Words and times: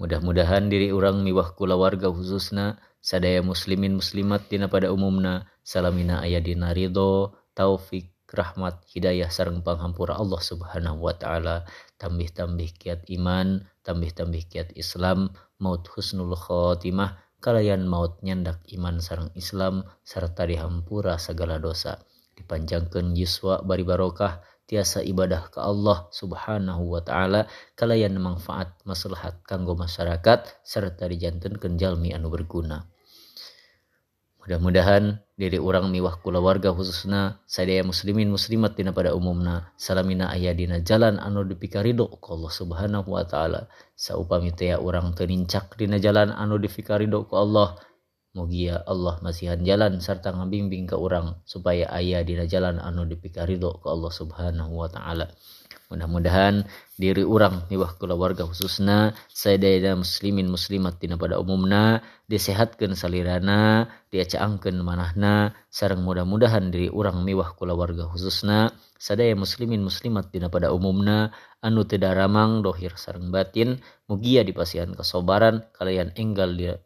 mudah-mudahan 0.00 0.72
diri 0.72 0.90
orang 0.90 1.20
miwah 1.20 1.52
kula 1.52 1.76
warga 1.76 2.08
khususna 2.08 2.80
sadaya 3.04 3.44
muslimin 3.44 4.00
muslimat 4.00 4.48
dina 4.48 4.66
pada 4.66 4.88
umumna. 4.88 5.46
Salamina 5.60 6.24
ayah 6.24 6.40
dina 6.40 6.72
ridho 6.72 7.36
taufik 7.52 8.10
rahmat 8.32 8.80
hidayah 8.88 9.28
sarang 9.28 9.60
panghampura 9.60 10.16
Allah 10.16 10.40
subhanahu 10.40 11.04
wa 11.04 11.14
ta'ala. 11.14 11.68
Tambih-tambih 12.00 12.72
kiat 12.80 13.04
iman 13.20 13.60
tambih-tambih 13.84 14.46
kiat 14.48 14.72
Islam 14.78 15.34
maut 15.60 15.84
husnul 15.92 16.32
khotimah 16.36 17.20
kalayan 17.40 17.88
maut 17.88 18.20
nyandak 18.24 18.60
iman 18.76 19.00
sarang 19.00 19.32
Islam 19.36 19.84
serta 20.04 20.48
dihampura 20.48 21.16
segala 21.20 21.60
dosa. 21.60 22.00
Dipanjangkan 22.36 23.12
yuswa 23.16 23.60
bari 23.60 23.84
barokah 23.84 24.40
tiasa 24.70 25.02
ibadah 25.02 25.50
ke 25.50 25.58
Allah 25.58 26.06
subhanahu 26.14 26.94
wa 26.94 27.02
ta'ala 27.02 27.50
kalayan 27.74 28.14
manfaat 28.22 28.70
maslahat 28.86 29.42
kanggo 29.42 29.74
masyarakat 29.74 30.46
serta 30.62 31.10
dijantunkan 31.10 31.74
jalmi 31.74 32.14
anu 32.14 32.30
berguna. 32.30 32.86
Mudah-mudahan 34.40 35.20
diri 35.36 35.60
orang 35.60 35.92
miwah 35.92 36.16
kula 36.22 36.40
warga 36.40 36.72
khususna 36.72 37.42
sadaya 37.44 37.84
muslimin 37.84 38.32
muslimat 38.32 38.72
dina 38.72 38.94
pada 38.94 39.12
umumna 39.12 39.74
salamina 39.76 40.32
ayah 40.32 40.56
dina 40.56 40.80
jalan 40.80 41.20
anu 41.20 41.44
dipikarido 41.44 42.08
ku 42.22 42.38
Allah 42.38 42.52
subhanahu 42.54 43.10
wa 43.10 43.26
ta'ala. 43.26 43.68
Saupami 43.98 44.54
teh 44.54 44.72
orang 44.78 45.12
tenincak 45.18 45.76
dina 45.76 46.00
jalan 46.00 46.32
anu 46.32 46.56
dipikarido 46.56 47.28
ku 47.28 47.36
Allah 47.36 47.76
Mugia 48.30 48.78
Allah 48.86 49.18
masihan 49.26 49.58
jalan 49.58 49.98
serta 49.98 50.30
ngabimbing 50.30 50.86
ke 50.86 50.94
orang 50.94 51.42
supaya 51.42 51.90
ayah 51.98 52.22
dina 52.22 52.46
jalan 52.46 52.78
anu 52.78 53.02
dipikarido 53.02 53.82
ke 53.82 53.90
Allah 53.90 54.12
subhanahu 54.14 54.70
wa 54.70 54.86
ta'ala. 54.86 55.34
Mudah-mudahan 55.90 56.62
diri 56.94 57.26
orang 57.26 57.66
niwah 57.66 57.98
kula 57.98 58.14
warga 58.14 58.46
khususna 58.46 59.18
sadaya 59.26 59.98
muslimin 59.98 60.46
muslimat 60.46 61.02
dina 61.02 61.18
pada 61.18 61.42
umumna 61.42 62.06
disehatkan 62.30 62.94
salirana 62.94 63.90
diacaangkeun 64.14 64.78
manahna 64.78 65.50
sarang 65.66 66.06
mudah-mudahan 66.06 66.70
diri 66.70 66.86
orang 66.86 67.26
miwah 67.26 67.58
kula 67.58 67.74
warga 67.74 68.06
khususna 68.06 68.70
sadaya 69.02 69.34
muslimin 69.34 69.82
muslimat 69.82 70.30
dina 70.30 70.46
pada 70.46 70.70
umumna 70.70 71.34
anu 71.58 71.82
tidak 71.82 72.14
ramang 72.14 72.62
dohir 72.62 72.94
sarang 72.94 73.34
batin 73.34 73.82
mugia 74.06 74.46
dipasihan 74.46 74.94
kesobaran 74.94 75.66
kalian 75.74 76.14
enggal 76.14 76.54
dia 76.54 76.78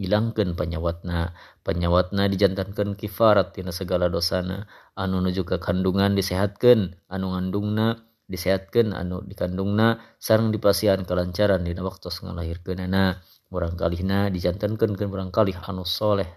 hilangkan 0.00 0.56
penyawatna 0.56 1.36
penyawatna 1.60 2.32
dijantankan 2.32 2.96
kifarat 2.96 3.52
tina 3.52 3.68
segala 3.68 4.08
dosana. 4.08 4.64
Anu 4.96 5.20
nuju 5.20 5.44
ke 5.44 5.60
kandungan 5.60 6.16
disehatkan 6.16 6.96
anu 7.12 7.36
ngandungna 7.36 8.00
disehatkan 8.30 8.96
anu 8.96 9.20
dikandungna 9.26 10.00
sarang 10.22 10.54
dipasihan 10.54 11.02
kelancaran 11.02 11.66
dina 11.66 11.82
waktu 11.82 12.08
ngalahirkeunana 12.08 13.18
barangkalina 13.50 14.30
dijantankan 14.30 14.94
ke 14.94 15.04
barangkali 15.10 15.58
anu 15.66 15.82
soleh 15.82 16.30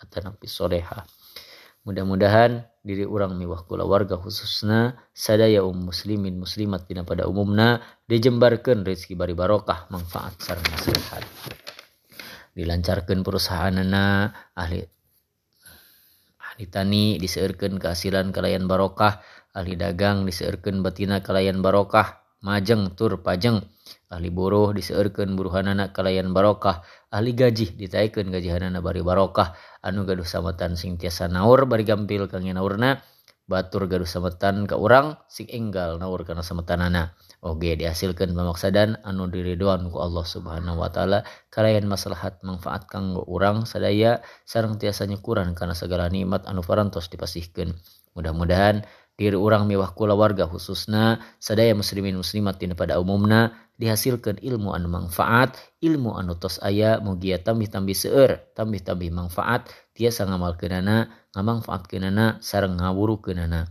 atau 0.00 0.24
nabi 0.24 0.48
soleha 0.48 1.04
mudah-mudahan 1.84 2.64
diri 2.80 3.04
orang 3.04 3.36
miwah 3.36 3.60
kula 3.68 3.84
warga 3.84 4.16
khususna 4.16 4.96
sadaya 5.12 5.60
um 5.60 5.92
muslimin 5.92 6.40
muslimat 6.40 6.88
dina 6.88 7.04
pada 7.04 7.28
umumna 7.28 7.84
dijembarkan 8.08 8.88
rezeki 8.88 9.12
bari 9.12 9.36
barokah 9.36 9.84
manfaat 9.92 10.32
sarang 10.40 10.64
sehat. 10.80 11.53
dilancarkan 12.54 13.26
perusahaanana 13.26 14.34
ahli 14.54 14.82
ahli 16.38 16.64
tani 16.70 17.18
diseurkeun 17.18 17.82
kehasilan 17.82 18.30
kalayan 18.30 18.70
barokah 18.70 19.22
ahli 19.54 19.74
dagang 19.74 20.22
diseurkeun 20.26 20.82
batina 20.82 21.22
kalayan 21.22 21.60
barokah 21.60 22.22
majeng 22.40 22.94
tur 22.94 23.20
pajeng 23.20 23.62
ahli 24.08 24.30
buruh 24.30 24.70
diseurkeun 24.70 25.34
buruhanana 25.34 25.90
kalayan 25.90 26.30
barokah 26.30 26.86
ahli 27.14 27.30
gaji 27.34 27.78
ditaikeun 27.78 28.34
gajihanana 28.34 28.82
bari 28.82 29.02
barokah. 29.06 29.54
Anu 29.84 30.02
gaduh 30.02 30.26
samatan 30.26 30.74
sing 30.74 30.98
tiasa 30.98 31.30
naur 31.30 31.68
bari 31.70 31.86
gampil 31.86 32.26
kangge 32.26 32.50
naurna 32.50 33.04
batur 33.44 33.86
gaduh 33.90 34.08
sametan 34.08 34.64
ke 34.64 34.72
orang 34.72 35.20
sing 35.28 35.48
enggal 35.52 36.00
naur 36.00 36.24
kana 36.24 36.40
sametanana 36.40 37.12
Oke 37.44 37.76
dihasilkan 37.76 38.32
pemaksadan 38.32 39.04
anu 39.04 39.28
diriduan 39.28 39.92
ku 39.92 40.00
Allah 40.00 40.24
subhanahu 40.24 40.80
wa 40.80 40.88
ta'ala. 40.88 41.28
Kalayan 41.52 41.84
maslahat 41.84 42.40
manfaat 42.40 42.88
kanggo 42.88 43.20
urang 43.28 43.68
sadaya 43.68 44.24
sarang 44.48 44.80
tiasa 44.80 45.04
nyukuran 45.04 45.52
karena 45.52 45.76
segala 45.76 46.08
nikmat 46.08 46.48
anu 46.48 46.64
parantos 46.64 47.12
dipasihkan 47.12 47.76
mudah-mudahan 48.16 48.88
diri 49.14 49.38
orang 49.38 49.70
mewah 49.70 49.94
kula 49.94 50.18
warga 50.18 50.50
khususna 50.50 51.22
sadaya 51.38 51.70
muslimin 51.74 52.18
muslimat 52.18 52.58
dina 52.58 52.74
pada 52.74 52.98
umumna 52.98 53.54
dihasilkan 53.78 54.42
ilmu 54.42 54.74
anu 54.74 54.90
manfaat 54.90 55.54
ilmu 55.82 56.14
anu 56.18 56.34
tos 56.38 56.58
aya 56.62 56.98
mugia 56.98 57.38
tambih-tambih 57.38 57.94
seueur 57.94 58.42
tambih-tambih 58.58 59.14
manfaat 59.14 59.70
tiasa 59.94 60.26
ngamal 60.26 60.58
kenana 60.58 61.10
ngamanfaat 61.34 61.86
kenana 61.90 62.38
sarang 62.42 62.78
ngawuru 62.78 63.22
kenana. 63.22 63.70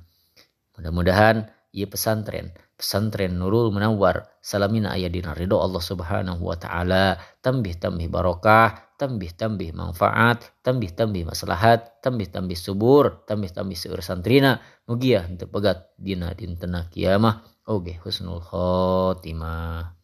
Mudah-mudahan 0.75 1.47
ia 1.75 1.87
pesantren 1.87 2.51
pesantren 2.83 3.39
Nurul 3.39 3.71
Munawwar 3.71 4.27
salamina 4.43 4.91
ayah 4.91 5.07
dina 5.07 5.31
ridho 5.31 5.63
Allah 5.63 5.79
subhanahu 5.79 6.43
wa 6.43 6.59
ta'ala. 6.59 7.15
Tambih-tambih 7.39 8.11
barokah 8.11 8.99
tambih-tambih 8.99 9.71
manfaat 9.71 10.51
tambih-tambih 10.63 11.23
maslahat 11.27 12.03
tambih-tambih 12.03 12.55
subur 12.55 13.23
tambih-tambih 13.27 13.75
seur 13.75 13.99
santrina 14.03 14.59
mugia 14.87 15.23
untuk 15.27 15.49
pegat 15.55 15.95
dina 15.95 16.35
dintena 16.35 16.91
kiamah. 16.91 17.47
Oge 17.63 17.95
husnul 18.03 18.43
khotimah 18.43 20.02